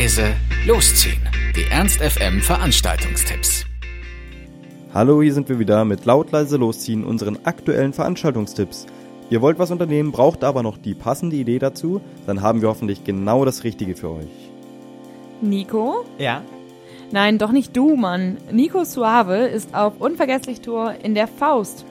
leise, 0.00 0.34
losziehen. 0.66 1.20
Die 1.54 1.70
Ernst 1.70 2.00
FM 2.00 2.40
Veranstaltungstipps. 2.40 3.66
Hallo, 4.94 5.20
hier 5.20 5.34
sind 5.34 5.50
wir 5.50 5.58
wieder 5.58 5.84
mit 5.84 6.06
laut 6.06 6.32
leise 6.32 6.56
losziehen 6.56 7.04
unseren 7.04 7.38
aktuellen 7.44 7.92
Veranstaltungstipps. 7.92 8.86
Ihr 9.28 9.42
wollt 9.42 9.58
was 9.58 9.70
unternehmen, 9.70 10.10
braucht 10.10 10.42
aber 10.42 10.62
noch 10.62 10.78
die 10.78 10.94
passende 10.94 11.36
Idee 11.36 11.58
dazu, 11.58 12.00
dann 12.26 12.40
haben 12.40 12.62
wir 12.62 12.70
hoffentlich 12.70 13.04
genau 13.04 13.44
das 13.44 13.62
Richtige 13.62 13.94
für 13.94 14.08
euch. 14.08 14.50
Nico? 15.42 16.06
Ja. 16.16 16.44
Nein, 17.10 17.36
doch 17.36 17.52
nicht 17.52 17.76
du, 17.76 17.94
Mann. 17.94 18.38
Nico 18.50 18.84
Suave 18.84 19.48
ist 19.48 19.74
auf 19.74 20.00
Unvergesslich 20.00 20.62
Tour 20.62 20.94
in 21.02 21.14
der 21.14 21.28
Faust. 21.28 21.84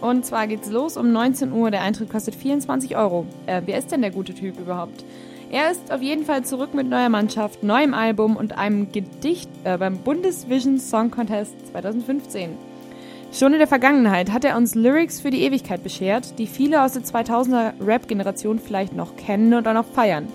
Und 0.00 0.26
zwar 0.26 0.48
geht's 0.48 0.68
los 0.68 0.96
um 0.96 1.12
19 1.12 1.52
Uhr. 1.52 1.70
Der 1.70 1.82
Eintritt 1.82 2.10
kostet 2.10 2.34
24 2.34 2.96
Euro. 2.96 3.24
Äh, 3.46 3.62
wer 3.66 3.78
ist 3.78 3.92
denn 3.92 4.00
der 4.00 4.10
gute 4.10 4.34
Typ 4.34 4.58
überhaupt? 4.58 5.04
Er 5.50 5.70
ist 5.70 5.92
auf 5.92 6.02
jeden 6.02 6.24
Fall 6.24 6.44
zurück 6.44 6.74
mit 6.74 6.88
neuer 6.88 7.08
Mannschaft, 7.08 7.62
neuem 7.62 7.94
Album 7.94 8.36
und 8.36 8.58
einem 8.58 8.90
Gedicht 8.90 9.48
äh, 9.62 9.78
beim 9.78 9.98
Bundesvision 9.98 10.80
Song 10.80 11.12
Contest 11.12 11.54
2015. 11.70 12.50
Schon 13.32 13.52
in 13.52 13.60
der 13.60 13.68
Vergangenheit 13.68 14.32
hat 14.32 14.44
er 14.44 14.56
uns 14.56 14.74
Lyrics 14.74 15.20
für 15.20 15.30
die 15.30 15.42
Ewigkeit 15.42 15.84
beschert, 15.84 16.38
die 16.38 16.48
viele 16.48 16.82
aus 16.82 16.94
der 16.94 17.02
2000er 17.02 17.74
Rap-Generation 17.80 18.58
vielleicht 18.58 18.94
noch 18.96 19.16
kennen 19.16 19.54
und 19.54 19.68
auch 19.68 19.74
noch 19.74 19.86
feiern. 19.86 20.26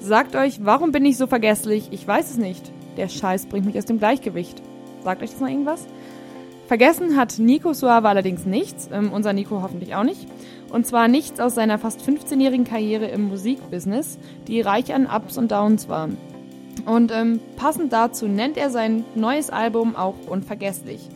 Sagt 0.00 0.34
euch, 0.34 0.64
warum 0.64 0.92
bin 0.92 1.04
ich 1.04 1.18
so 1.18 1.26
vergesslich? 1.26 1.88
Ich 1.90 2.06
weiß 2.06 2.30
es 2.30 2.36
nicht. 2.38 2.72
Der 2.96 3.08
Scheiß 3.08 3.46
bringt 3.46 3.66
mich 3.66 3.76
aus 3.76 3.86
dem 3.86 3.98
Gleichgewicht. 3.98 4.62
Sagt 5.02 5.22
euch 5.22 5.30
das 5.30 5.40
noch 5.40 5.48
irgendwas? 5.48 5.86
Vergessen 6.68 7.16
hat 7.18 7.38
Nico 7.38 7.74
Suave 7.74 8.08
allerdings 8.08 8.46
nichts, 8.46 8.88
ähm, 8.90 9.12
unser 9.12 9.34
Nico 9.34 9.60
hoffentlich 9.60 9.94
auch 9.94 10.04
nicht. 10.04 10.26
Und 10.70 10.86
zwar 10.86 11.08
nichts 11.08 11.40
aus 11.40 11.54
seiner 11.54 11.78
fast 11.78 12.00
15-jährigen 12.00 12.64
Karriere 12.64 13.06
im 13.06 13.28
Musikbusiness, 13.28 14.18
die 14.48 14.60
reich 14.60 14.92
an 14.92 15.06
Ups 15.06 15.38
und 15.38 15.52
Downs 15.52 15.88
war. 15.88 16.08
Und 16.86 17.12
ähm, 17.12 17.40
passend 17.56 17.92
dazu 17.92 18.26
nennt 18.26 18.56
er 18.56 18.70
sein 18.70 19.04
neues 19.14 19.50
Album 19.50 19.96
auch 19.96 20.14
Unvergesslich. 20.28 21.08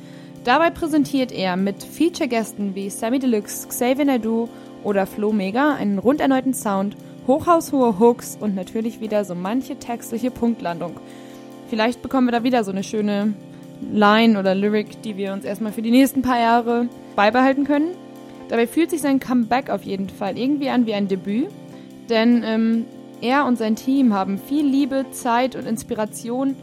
Dabei 0.44 0.70
präsentiert 0.70 1.32
er 1.32 1.56
mit 1.56 1.82
Feature-Gästen 1.82 2.74
wie 2.74 2.90
Sammy 2.90 3.18
Deluxe, 3.18 3.68
Xavier 3.68 4.04
Nadu 4.04 4.48
oder 4.84 5.06
Flo 5.06 5.32
Mega 5.32 5.74
einen 5.74 5.98
rund 5.98 6.20
erneuten 6.20 6.54
Sound, 6.54 6.96
hochhaushohe 7.26 7.98
Hooks 7.98 8.38
und 8.40 8.54
natürlich 8.54 9.00
wieder 9.00 9.24
so 9.24 9.34
manche 9.34 9.76
textliche 9.76 10.30
Punktlandung. 10.30 10.94
Vielleicht 11.68 12.00
bekommen 12.00 12.28
wir 12.28 12.32
da 12.32 12.44
wieder 12.44 12.64
so 12.64 12.70
eine 12.70 12.82
schöne 12.82 13.34
Line 13.92 14.38
oder 14.38 14.54
Lyric, 14.54 15.02
die 15.02 15.16
wir 15.16 15.32
uns 15.32 15.44
erstmal 15.44 15.72
für 15.72 15.82
die 15.82 15.90
nächsten 15.90 16.22
paar 16.22 16.40
Jahre 16.40 16.88
beibehalten 17.14 17.64
können. 17.64 17.90
Dabei 18.48 18.66
fühlt 18.66 18.90
sich 18.90 19.00
sein 19.00 19.20
Comeback 19.20 19.70
auf 19.70 19.82
jeden 19.82 20.08
Fall 20.08 20.38
irgendwie 20.38 20.70
an 20.70 20.86
wie 20.86 20.94
ein 20.94 21.08
Debüt, 21.08 21.48
denn 22.08 22.42
ähm, 22.44 22.84
er 23.20 23.46
und 23.46 23.58
sein 23.58 23.76
Team 23.76 24.14
haben 24.14 24.38
viel 24.38 24.64
Liebe, 24.66 25.06
Zeit 25.10 25.56
und 25.56 25.66
Inspiration 25.66 26.56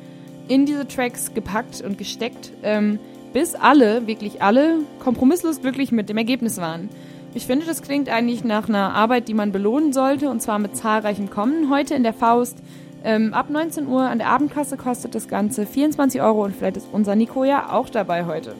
in 0.47 0.65
diese 0.65 0.87
Tracks 0.87 1.33
gepackt 1.33 1.81
und 1.81 1.97
gesteckt, 1.97 2.51
ähm, 2.63 2.99
bis 3.33 3.55
alle, 3.55 4.07
wirklich 4.07 4.41
alle, 4.41 4.79
kompromisslos 4.99 5.61
glücklich 5.61 5.91
mit 5.91 6.09
dem 6.09 6.17
Ergebnis 6.17 6.57
waren. 6.57 6.89
Ich 7.33 7.45
finde, 7.47 7.65
das 7.65 7.81
klingt 7.81 8.07
eigentlich 8.07 8.45
nach 8.45 8.69
einer 8.69 8.93
Arbeit, 8.93 9.27
die 9.27 9.33
man 9.33 9.51
belohnen 9.51 9.91
sollte, 9.91 10.29
und 10.29 10.41
zwar 10.41 10.57
mit 10.57 10.75
zahlreichem 10.77 11.29
Kommen. 11.29 11.69
Heute 11.69 11.93
in 11.93 12.03
der 12.03 12.13
Faust 12.13 12.59
ähm, 13.03 13.33
ab 13.33 13.49
19 13.49 13.87
Uhr 13.87 14.03
an 14.03 14.19
der 14.19 14.29
Abendkasse 14.29 14.77
kostet 14.77 15.13
das 15.13 15.27
Ganze 15.27 15.65
24 15.65 16.21
Euro 16.21 16.45
und 16.45 16.55
vielleicht 16.55 16.77
ist 16.77 16.87
unser 16.91 17.15
Nico 17.15 17.43
ja 17.43 17.71
auch 17.71 17.89
dabei 17.89 18.25
heute. 18.25 18.55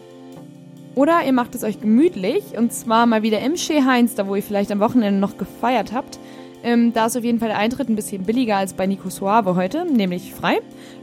Oder 0.95 1.25
ihr 1.25 1.33
macht 1.33 1.53
es 1.55 1.63
euch 1.63 1.81
gemütlich 1.81 2.57
und 2.57 2.71
zwar 2.71 3.05
mal 3.05 3.21
wieder 3.21 3.41
im 3.41 3.55
Chez 3.55 3.85
Heinz, 3.85 4.15
da 4.15 4.27
wo 4.27 4.35
ihr 4.35 4.43
vielleicht 4.43 4.71
am 4.71 4.79
Wochenende 4.79 5.19
noch 5.19 5.37
gefeiert 5.37 5.91
habt. 5.91 6.19
Ähm, 6.63 6.93
da 6.93 7.05
ist 7.05 7.17
auf 7.17 7.23
jeden 7.23 7.39
Fall 7.39 7.49
der 7.49 7.59
Eintritt 7.59 7.89
ein 7.89 7.95
bisschen 7.95 8.23
billiger 8.23 8.55
als 8.55 8.73
bei 8.73 8.87
Nico 8.87 9.09
Suave 9.09 9.55
heute, 9.55 9.85
nämlich 9.85 10.33
frei. 10.33 10.61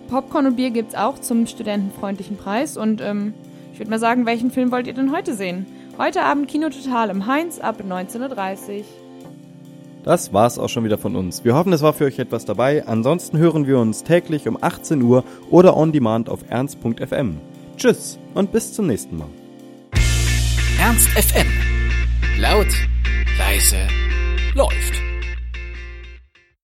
Popcorn 0.09 0.47
und 0.47 0.57
Bier 0.57 0.71
gibt's 0.71 0.95
auch 0.95 1.19
zum 1.19 1.47
studentenfreundlichen 1.47 2.37
Preis 2.37 2.77
und 2.77 3.01
ähm, 3.01 3.35
ich 3.73 3.79
würde 3.79 3.91
mal 3.91 3.99
sagen, 3.99 4.27
welchen 4.27 4.51
Film 4.51 4.73
wollt 4.73 4.87
ihr 4.87 4.95
denn 4.95 5.13
heute 5.13 5.35
sehen? 5.35 5.67
Heute 5.99 6.23
Abend 6.23 6.49
Kino 6.49 6.71
Total 6.71 7.11
im 7.11 7.27
Heinz 7.27 7.59
ab 7.59 7.83
19.30 7.87 8.79
Uhr. 8.79 8.85
Das 10.05 10.33
war's 10.33 10.59
auch 10.59 10.69
schon 10.69 10.85
wieder 10.85 10.99
von 10.99 11.15
uns. 11.15 11.45
Wir 11.45 11.55
hoffen, 11.55 11.73
es 11.73 11.83
war 11.83 11.93
für 11.93 12.07
euch 12.07 12.19
etwas 12.19 12.45
dabei. 12.45 12.87
Ansonsten 12.87 13.39
hören 13.39 13.67
wir 13.67 13.79
uns 13.79 14.03
täglich 14.03 14.49
um 14.49 14.59
18 14.61 15.01
Uhr 15.03 15.23
oder 15.51 15.77
on 15.77 15.93
demand 15.93 16.29
auf 16.29 16.41
ernst.fm. 16.49 17.37
Tschüss 17.77 18.19
und 18.35 18.53
bis 18.53 18.73
zum 18.73 18.89
nächsten 18.89 19.17
Mal. 19.17 19.42
Ernst 20.83 21.09
FM. 21.17 21.47
Laut, 22.39 22.67
leise, 23.39 23.87
läuft. 24.53 25.02